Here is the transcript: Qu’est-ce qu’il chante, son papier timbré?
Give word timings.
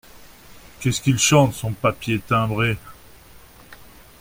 Qu’est-ce 0.79 0.99
qu’il 0.99 1.19
chante, 1.19 1.53
son 1.53 1.73
papier 1.73 2.17
timbré? 2.27 2.75